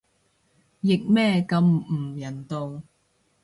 [0.03, 0.03] 譯
[1.07, 2.81] 咩咁唔人道